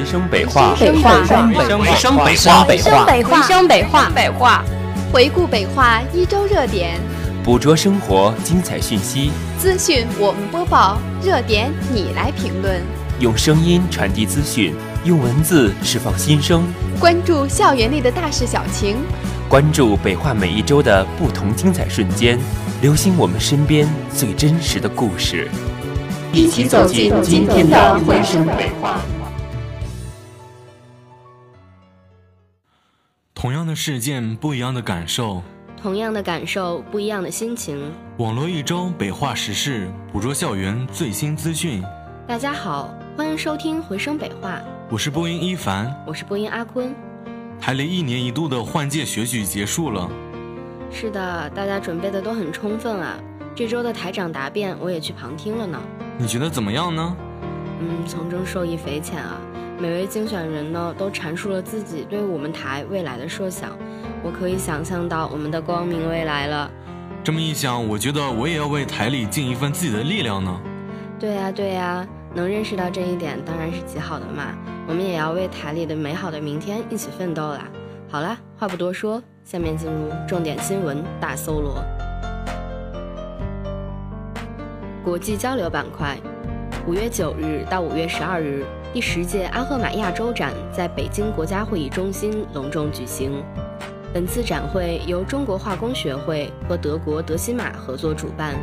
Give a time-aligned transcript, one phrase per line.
[0.00, 4.64] 回声北话，回声北话，回声北话，回声北话，回声北话，北话，
[5.12, 6.98] 回顾北化一周热点，
[7.44, 12.80] 捕捉生活精彩讯息，资讯我们播报，热点你来评论，
[13.18, 14.74] 用声音传递资讯，
[15.04, 16.64] 用文字释放心声，
[16.98, 18.96] 关注校园内的大事小情，
[19.50, 22.38] 关注北化每一周的不同精彩瞬间，
[22.80, 23.86] 留心我们身边
[24.16, 25.46] 最真实的故事，
[26.32, 28.98] 一起走进今天的回声北化。
[33.40, 35.40] 同样的事件，不一样的感受；
[35.80, 37.90] 同样的感受，不一样的心情。
[38.18, 41.82] 网络一周北化时事，捕捉校园最新资讯。
[42.26, 44.58] 大家好，欢迎收听《回声北化》，
[44.90, 46.94] 我是播音一凡，我是播音阿坤。
[47.58, 50.06] 台里一年一度的换届选举结束了，
[50.92, 53.18] 是的，大家准备的都很充分啊。
[53.56, 55.80] 这周的台长答辩，我也去旁听了呢。
[56.18, 57.16] 你觉得怎么样呢？
[57.80, 59.40] 嗯，从中受益匪浅啊。
[59.80, 63.70] 每位竞选人呢，都阐述了自己对我们台未来的设想，
[64.22, 66.70] 我可以想象到我们的光明未来了。
[67.24, 70.60] 这么一想，我觉得我也要为台里尽一份自己的力量呢。
[71.18, 74.54] 对呀对呀，能认识到这一点当然是极好的嘛。
[74.86, 77.66] 我们也要为台里的美好的明天一起奋斗啦。
[78.10, 81.82] 好啦，话不多说，下面进入重点新闻大搜罗。
[85.02, 86.18] 国际交流板块，
[86.86, 88.62] 五月九日到五月十二日。
[88.92, 93.40] 第十届阿赫玛亚洲展在北京国家会议中心隆重举行。
[94.12, 98.56] 本次展会由中国化工学会和德国德西玛合作主办，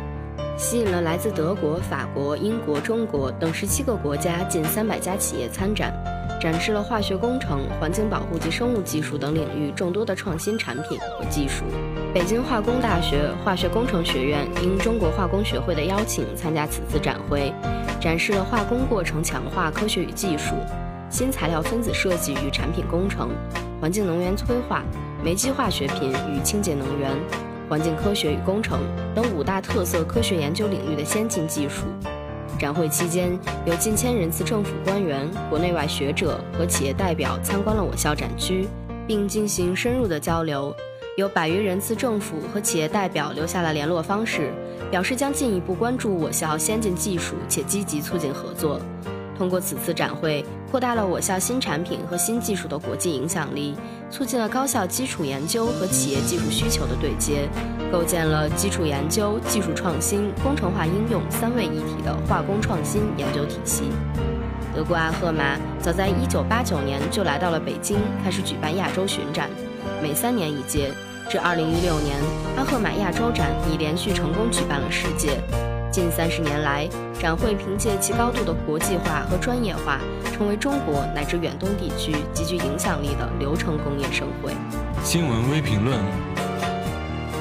[0.58, 5.94] 吸引了来自德国、法国、英国、中国等十七个国家近三百家企业参展，
[6.38, 11.64] 展示了化学工程、环境保护及生物技术等领域众多的创新产品和技术。
[12.12, 17.50] 北京化工大学化学工程学院应中国化工学会的邀请参加此次展会。
[18.00, 20.54] 展示了化工过程强化科学与技术、
[21.10, 23.30] 新材料分子设计与产品工程、
[23.80, 24.84] 环境能源催化、
[25.22, 27.10] 煤基化学品与清洁能源、
[27.68, 28.80] 环境科学与工程
[29.14, 31.86] 等五大特色科学研究领域的先进技术。
[32.58, 38.68] 展会期间，有近千人次政府官员、国内外学者和企业代表参观了我校展区，
[39.06, 40.74] 并进行深入的交流。
[41.18, 44.52] 有百余人次政府和企业代表留下了联络方式。
[44.88, 48.80] 表示将进一步关注我校先进技术，且积极促进合作。
[49.36, 53.74] 通过此次展会，扩大了我校新产品和新技术的国际影响力，
[54.12, 57.48] 促进了高校基础研究和企业技术需求的对接，
[57.90, 63.90] 构建了基础研究、技术创新、工程化应用三位一体的化工创新研究体系。
[64.72, 69.50] 德国阿赫玛早在1989年就来到了北京，开始举办亚洲巡展，
[70.00, 70.92] 每三年一届。
[71.28, 72.18] 至2016年，
[72.56, 75.38] 阿赫玛亚洲展已连续成功举办了十届。
[75.92, 76.88] 近三十年来，
[77.20, 80.00] 展会凭借其高度的国际化和专业化，
[80.32, 84.54] 成为中国乃至远东地区极具影响力的流程工业盛会。
[85.04, 85.98] 新闻微评论。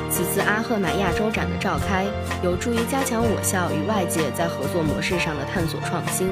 [0.09, 2.05] 此次阿赫玛亚洲展的召开，
[2.43, 6.27] 有助于加强我校与外界在合作模式上的探索创新，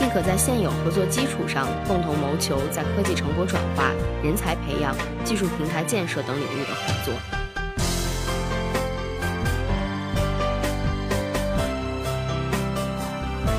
[0.00, 3.92] 并可在现有合作基础上，共同谋求在科技成果转化、
[4.24, 7.14] 人才培养、技术平台建设等领域的合作。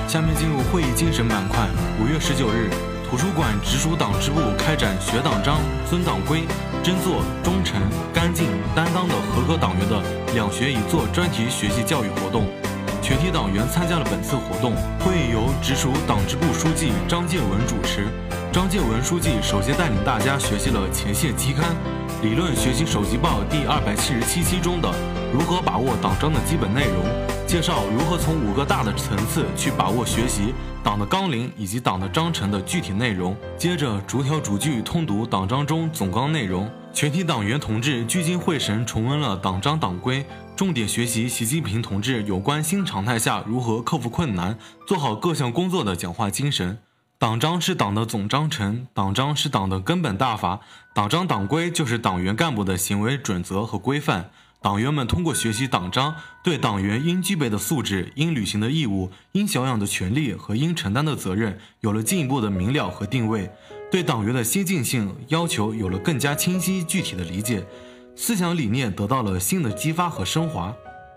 [0.07, 1.69] 下面进入会议精神板块。
[2.03, 2.72] 五月十九日。
[3.12, 5.59] 图书馆直属党支部开展“学党章、
[5.90, 6.44] 尊党规、
[6.81, 7.81] 真做忠诚、
[8.13, 10.02] 干净、担当”的合格党员的
[10.34, 12.47] 两学一做专题学习教育活动，
[13.01, 14.73] 全体党员参加了本次活动。
[15.00, 18.07] 会议由直属党支部书记张建文主持。
[18.53, 21.66] 张建文书记首先带领大家学习了《前线期刊》
[22.22, 24.94] 《理论学习手机报》第二百七十七期中的
[25.34, 27.06] 如何把握党章的基本内容，
[27.47, 30.53] 介绍如何从五个大的层次去把握学习。
[30.84, 36.69] 党的纲领以及党的章程的具体内容，接着逐条逐句通读党章中总纲内容。
[36.91, 40.25] 全体党员同志聚精会神重温了党章党规，
[40.61, 46.77] 重点学习习近平同志有关新常态下如何克服困难、做好各项工作的讲话精神。
[47.17, 50.59] 党章是党的总章程，党章是党的根本大法，
[50.93, 54.29] 党章党规就是党员干部的行为准则和规范。
[54.61, 56.13] 党员们通过学习党章，
[56.43, 63.49] 对党员应具备的素质、应履行的义务、应享有的权利和应承担的责任有了进一步的明了和定位，
[63.90, 67.66] 对党员的先进性要求有了更加清晰具体的理解，
[68.16, 70.73] 思想理念得到了新的激发和升华。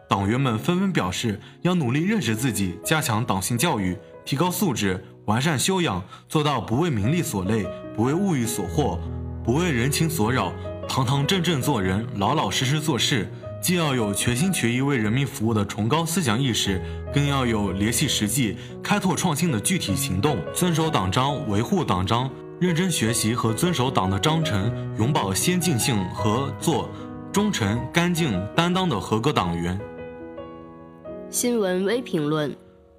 [0.08, 8.99] 党员们纷纷表示，要努力认识自己，加强党性教育，提高素质，完善修养，做到不为名利所累，不为物欲所惑，
[9.43, 10.52] 不为人情所扰。
[10.87, 13.32] 堂堂正正做人，老老实实做事，
[13.62, 16.81] 既要有全心全意为人民服务的崇高思想意识，
[17.12, 22.31] 更要有联系实际、开拓创新的具体行动，遵守党章，维护党章，
[22.61, 26.89] 认真学习和遵守党的章程，永葆先进性和做
[27.33, 29.79] 忠诚、干净、担当的合格党员。
[31.29, 32.55] 新闻微评论。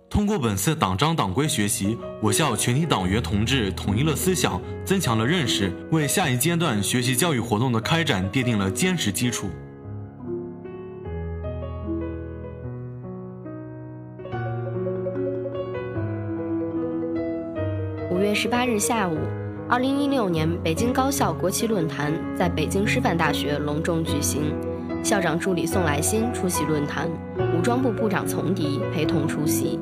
[0.09, 9.47] 通过本次党章党规学习，我校全体党员同志统一了思想，增强了认识，为下一阶段学习教育活动的开展奠定了坚实基础。
[18.11, 19.17] 五月十八日下午，
[19.67, 24.53] 二零一六年北京高校国旗论坛在北京师范大学隆重举行，
[25.03, 27.09] 校长助理宋来新出席论坛，
[27.57, 29.79] 武装部部长丛迪陪同出席。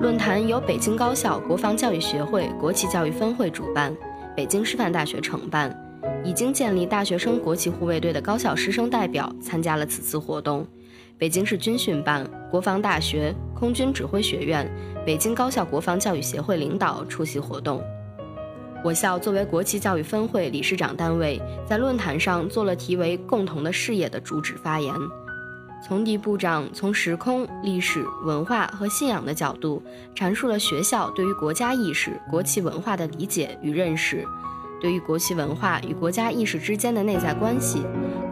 [0.00, 3.92] 论坛由北京高校国防教育学会国旗教育分会主办，
[4.36, 5.76] 北京师范大学承办。
[6.24, 10.64] 已经建立大学生国旗护卫队的高校师生代表参加了此次活动。
[11.18, 14.70] 北京市军训办、国防大学、空军指挥学院、
[15.04, 17.82] 北京高校国防教育协会领导出席活动。
[18.84, 24.92] 我校作为国旗教育分会理事长单位，在论坛上做了题为“共同的事业”的主旨发言。
[25.84, 29.82] 丛迪部长从时空、历史文化和信仰的角度
[30.14, 34.24] 阐述了学校对于国家意识、国旗文化的理解与认识，
[34.80, 37.82] 对于国旗文化与国家意识之间的内在关系，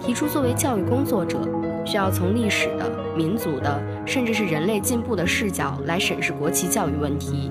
[0.00, 1.40] 提出作为教育工作者
[1.84, 7.50] 需要从历史的、民族的，甚至是人类进步的视角来审视国旗教育问题，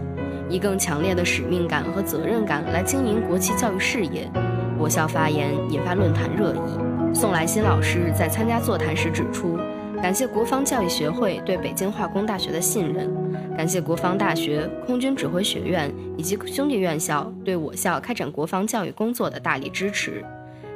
[0.50, 4.30] 以更强烈的使命感和责任感来经营国际教育事业。
[4.78, 7.14] 我校发言引发论坛热议。
[7.14, 9.60] 宋来新老师在参加座谈时指出。
[10.02, 13.12] 感谢国防教育学会对北京化工大学的信任，
[13.58, 20.24] 感谢国防大学、空军指挥学院以及兄弟院校对我校开展国防教育工作的大力支持。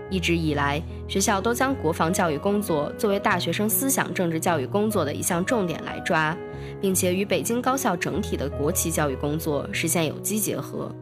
[0.10, 6.38] 一直以来，学校都将国防教育工作作为大学生思想政治教育工作的一项重点来抓，
[6.80, 10.94] 并且与北京高校整体的国旗教育工作实现有机结合。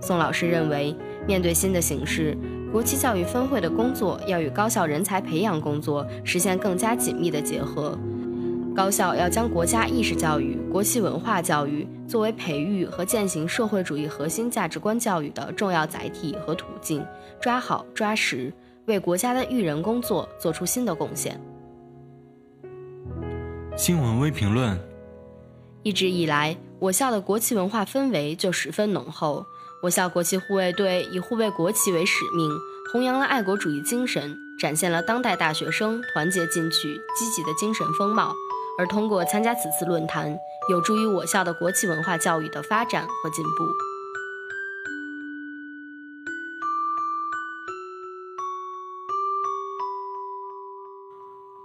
[0.00, 0.96] 宋老师认为，
[1.26, 2.36] 面对新的形势。
[2.72, 7.98] 国旗教育分会的工作要与高校人才培养工作实现更加紧密的结合。
[8.74, 17.04] 高校要将国家意识教育、国旗文化教育作为培育和践行社会主义核心价值观教育的重要载体和途径，
[17.38, 18.50] 抓好抓实，
[18.86, 21.38] 为国家的育人工作做出新的贡献。
[23.76, 24.78] 新闻微评论：
[25.82, 29.44] 一直以来，我校的国旗文化氛围就十分浓厚。
[29.82, 32.50] 我校国旗护卫队以护卫国旗为使命，
[32.90, 38.32] 弘扬了爱国主义精神，展现了当代大学生团结进取、积极的精神风貌。
[38.78, 40.38] 而通过参加此次论坛，
[40.70, 43.66] 有助于我校的国旗文化教育的发展和进步。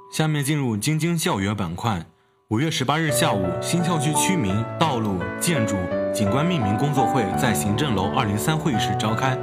[0.09, 2.07] 下面进入京津校园板块。
[2.50, 5.75] 五月十八日下午，新校区区名、道路、建筑。
[6.13, 9.36] 景观命名工作会在行政楼二零三会议室召开，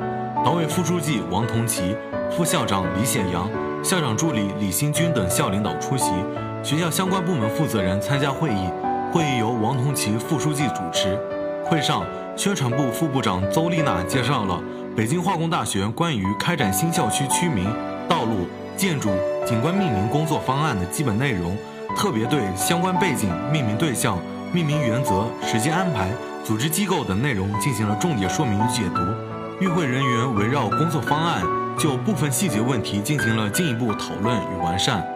[0.44, 1.94] 党委副书记王同奇、
[2.32, 3.48] 副校长李显阳、
[3.84, 6.10] 校长助理李新军等校领导出席，
[6.64, 8.70] 学校相关部门负责人参加会议。
[9.12, 11.14] 会议由王同奇副书记主持。
[11.62, 12.02] 会上，
[12.36, 14.58] 宣传部副部长邹丽娜介绍了
[14.96, 17.70] 北京化工大学关于开展新校区区名、
[18.08, 19.10] 道路、建筑、
[19.46, 21.54] 景观命名工作方案的基本内容，
[21.94, 24.18] 特别对相关背景、命名对象、
[24.50, 26.08] 命名原则、时间安排。
[26.42, 29.02] 组织机构等内容进行了重点说明与解读，
[29.60, 31.42] 与会人员围绕工作方案
[31.78, 35.06] 就部分细节问题进行了进一步讨论与完善。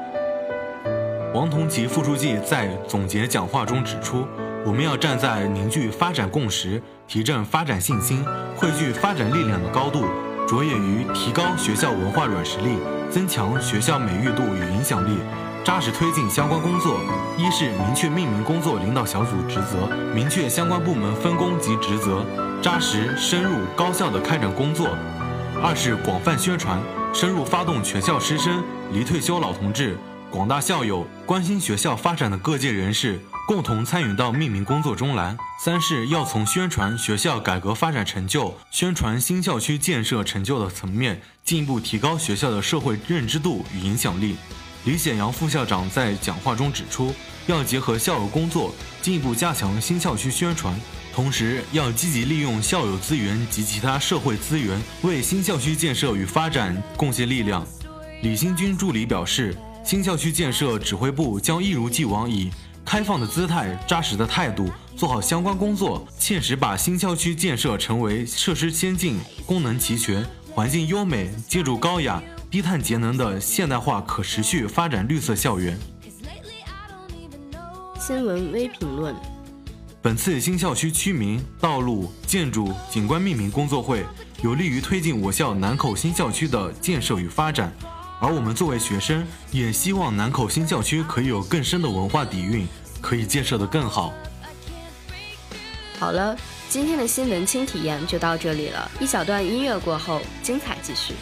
[1.39, 4.27] 王同吉副书记在总结讲话中指出，
[4.67, 8.25] 我们要站在凝聚发展共识、提振发展信心、
[8.57, 10.05] 汇聚发展力量的高度，
[10.49, 12.77] 着眼于提高学校文化软实力，
[13.09, 15.17] 增强学校美誉度与影响力。
[15.65, 16.99] 扎实推进相关工作，
[17.37, 22.27] 一是明确命名工作领导小组职责，明确相关部门分工及职责，
[22.61, 24.89] 扎实深入高效的开展工作；
[25.63, 26.81] 二是广泛宣传，
[27.15, 28.61] 深入发动全校师生、
[28.93, 29.97] 离退休老同志、
[30.31, 44.37] 广大校友、关心学校发展的各界人士共同参与到命名工作中来；三是要从宣传学校改革发展成就、宣传新校区建设成就的层面，进一步提高学校的社会认知度与影响力。
[44.85, 47.15] 李显阳副校长在讲话中指出，
[47.47, 50.79] 要结合校友工作，进一步加强新校区宣传，
[51.15, 57.67] 同时要积极利用校友资源及其他社会资源，为新校区建设与发展贡献力量。
[58.23, 59.57] 李新军助理表示，
[59.89, 62.51] 新校区建设指挥部将一如既往以
[62.85, 72.23] 开放的姿态、扎实的态度做好相关工作，切实把新校区建设成为设施先进、功能齐全、环境优美、建筑高雅。
[72.51, 75.79] 低碳节能的现代化可持续发展绿色校园。
[77.99, 79.17] 新闻微评论：
[80.03, 84.05] 本次新校区区名、道路、建筑、景观命名工作会，
[84.43, 87.73] 有利于推进我校南口新校区的建设与发展。
[88.21, 92.67] 而我们作为学生，也希望南口新校区可以有更深的文化底蕴，
[93.01, 94.13] 可以建设得更好。
[95.99, 96.37] 好了，
[96.69, 98.91] 今天的新文青体验就到这里了。
[99.01, 101.15] 一小段音乐过后，精彩继续。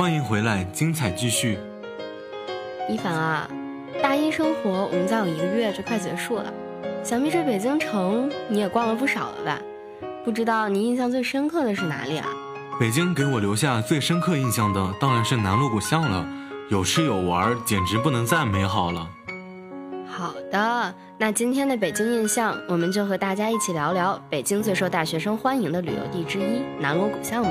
[0.00, 1.58] 欢迎回来，精彩继续。
[2.88, 3.46] 一凡啊，
[4.02, 6.50] 大一生活我们再有一个月就快结束了，
[7.04, 9.60] 想必这北京城你也逛了不少了吧？
[10.24, 12.26] 不知道你印象最深刻的是哪里啊？
[12.80, 16.26] 北京给我留下最深刻印象的当然是南锣鼓巷了，
[16.70, 19.06] 有吃有玩，简直不能再美好了。
[20.08, 27.50] 好的，那今天的北京印象，我们就和大家一起聊聊北京最受大学生欢迎的旅游地之一南锣鼓巷吧。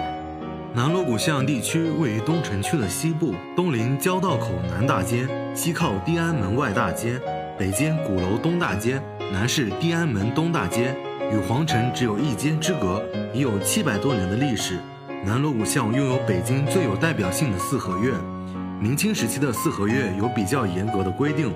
[0.71, 7.19] 南锣鼓巷地区位于东城区的西部，东临交道口南大街，西靠地安门外大街，
[7.57, 10.95] 北接鼓楼东大街，南是地安门东大街，
[11.33, 14.77] 与皇城只有一街之隔，已有七百多年的历史。
[15.25, 18.13] 南锣鼓巷拥有北京最有代表性的四合院。
[18.79, 21.51] 明清时期的四合院有比较严格的规定，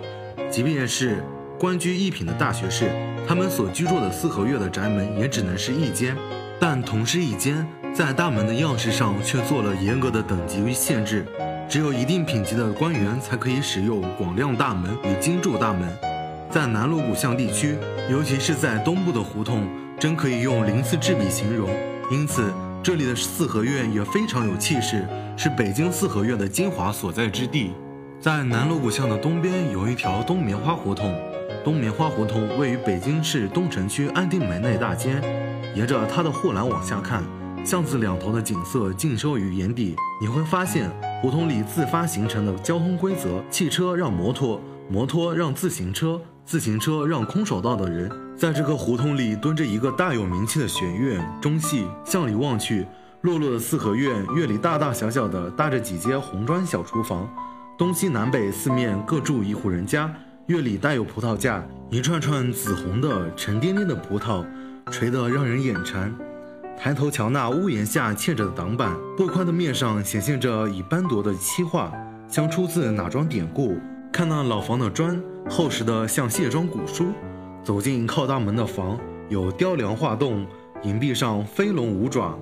[0.49, 1.23] 即便是
[1.59, 2.89] 官居一品的大学士，
[3.27, 6.17] 他们所居住的四合院的宅门也只能是一间，
[6.59, 7.65] 但同是一间。
[7.93, 11.27] 在大门的样式上却做了严格的等级与限制，
[11.69, 15.87] 只有一定品级的官员才可以使用广亮大门与金柱大门。
[16.49, 17.77] 在南锣鼓巷地区，
[18.09, 19.67] 尤其是在东部的胡同，
[19.99, 21.69] 真可以用鳞次栉比形容。
[22.09, 25.07] 因此，这里的四合院也非常有气势，
[25.37, 27.73] 是北京四合院的精华所在之地。
[28.19, 31.13] 在南锣鼓巷的东边有一条东棉花胡同，
[31.63, 35.21] 东棉花胡同位于北京市东城区安定门内大街，
[35.75, 37.23] 沿着它的护栏往下看。
[37.63, 40.91] 巷子两头的景色尽收于眼底，你会发现
[41.21, 48.11] 胡同里自发形成的交通规则：汽车让摩托，摩托让自行车，自行车让空手道的人。
[48.35, 52.85] 在这个胡同里蹲着一个大有名气的学院中戏，向里望去，
[53.21, 57.29] 落落的四合院，院里大大小小的搭着几间红砖小厨房，
[57.77, 60.13] 东西南北四面各住一户人家，
[60.47, 64.45] 院里带有葡萄架，一串串紫红的沉甸甸的葡萄，
[64.91, 66.13] 垂得让人眼馋。
[66.77, 71.91] 抬头瞧那屋檐下嵌着的挡板，不宽的面上显现着已斑驳的漆画，
[72.27, 73.77] 像出自哪桩典故？
[74.11, 77.05] 看那老房的砖，厚实的像卸妆古书。
[77.63, 78.99] 走进靠大门的房，
[79.29, 80.45] 有雕梁画栋，
[80.83, 82.37] 银壁上飞龙舞爪。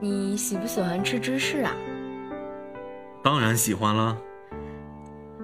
[0.00, 1.74] 你喜不喜欢吃芝士啊？
[3.20, 4.16] 当然喜欢了。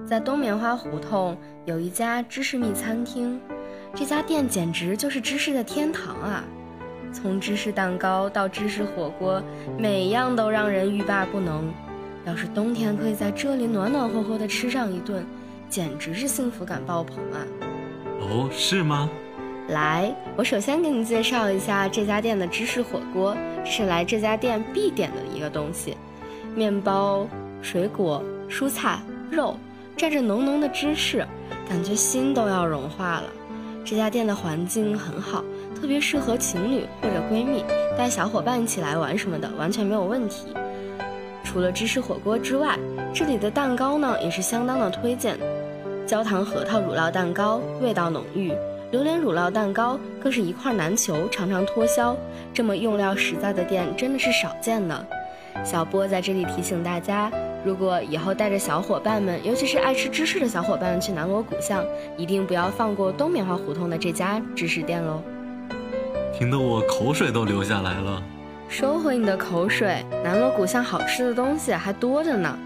[0.05, 3.37] 在东棉花胡同有一家芝士蜜餐厅，
[3.93, 6.43] 这家店简直就是芝士的天堂啊！
[7.11, 9.43] 从芝士蛋糕到芝士火锅，
[9.77, 11.69] 每样都让人欲罢不能。
[12.25, 15.25] 要是冬天可以在这里暖暖和和的吃上一顿，
[15.69, 17.43] 简直是幸福感爆棚啊！
[18.21, 19.09] 哦，是吗？
[19.69, 25.97] 来，我首先给你介绍一下这家店的芝士火锅，是来这家店必点的一个东西。
[26.53, 27.27] 面包、
[27.63, 28.99] 水果、蔬菜、
[29.31, 29.57] 肉，
[29.97, 31.25] 蘸着浓浓的芝士，
[31.67, 33.23] 感觉心都要融化了。
[33.83, 35.43] 这家店的环境很好，
[35.79, 37.65] 特别适合情侣或者闺蜜
[37.97, 40.53] 带小伙伴一起来玩什么的，完全没有问题。
[41.43, 42.77] 除了芝士火锅之外，
[43.13, 45.35] 这里的蛋糕呢也是相当的推荐，
[46.05, 48.53] 焦糖核桃乳酪蛋糕味道浓郁。
[48.91, 52.15] 榴莲乳酪蛋糕更是一块难求，常常脱销。
[52.53, 55.05] 这么用料实在的店真的是少见呢。
[55.63, 57.31] 小波在这里提醒大家，
[57.63, 61.83] 如果以后带着小伙伴们，尤其是爱吃芝士的小伙伴们去南锣鼓巷，
[62.17, 65.21] 一定不要放过东棉花胡同的这家芝士店喽。
[66.37, 68.21] 听得我口水都流下来了。
[68.67, 72.57] 收回你的口水，南锣鼓巷好吃的东西还多着呢。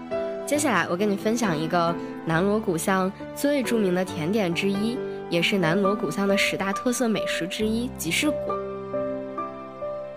[0.46, 1.94] 接下来我跟你分享一个
[2.26, 4.98] 南锣鼓巷最著名的甜点之一。
[5.30, 8.38] 也是南锣鼓巷的十大特色美食之一——吉士果。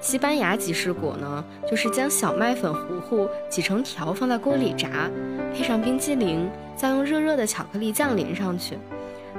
[0.01, 5.09] 西班牙吉士果呢，就是将小麦粉糊糊挤成条放在锅里炸，
[5.53, 8.77] 配上冰激凌，再用热热的巧克力酱淋上去，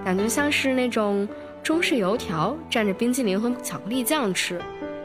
[0.03, 1.29] 感觉像是那种
[1.63, 4.59] 中式油条蘸着冰激凌和巧克力酱吃。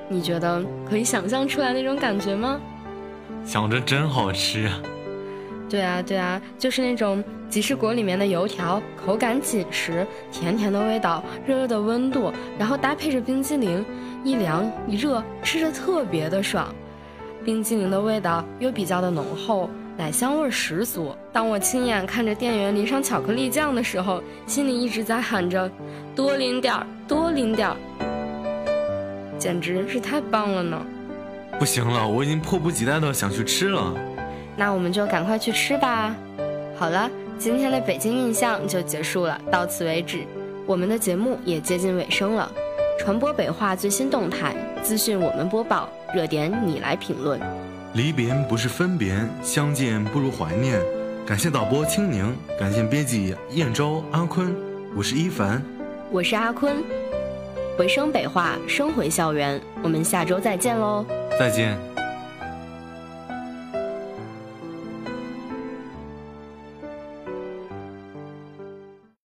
[0.07, 2.61] 你觉得可以想象出来那种感觉吗？
[3.43, 4.79] 想着真好吃啊！
[5.69, 13.85] 对啊，对啊，就是那种吉士果里面的油条，口感紧实，甜甜的味道，热热的温度，然后搭配着冰激凌，
[14.23, 16.67] 一凉一热，吃着特别的爽。
[17.45, 21.15] 冰激凌的味道又比较的浓厚，奶香味十足。
[21.31, 25.69] 当我亲眼看着店员淋上巧克力酱的时候，心里一直在喊着
[26.15, 27.77] 多淋点儿，多淋点儿，
[29.37, 30.81] 简直是太棒了呢！
[31.57, 33.93] 不行了，我已经迫不及待的想去吃了。
[34.59, 36.13] 那我们就赶快去吃吧。
[36.77, 40.19] 好了，今天的北京印象就结束了，到此为止。
[40.65, 42.51] 我们的节目也接近尾声了。
[42.99, 47.39] 传播北化最新动态资讯，我们播报；热点你来评论。
[47.93, 50.77] 离别不是分别，相见不如怀念。
[51.25, 54.53] 感谢导播青宁，感谢编辑燕州阿坤。
[54.93, 55.63] 我是一凡，
[56.11, 56.83] 我是阿坤。
[57.77, 59.59] 回声北化，声回校园。
[59.81, 61.05] 我们下周再见喽！
[61.39, 61.98] 再见。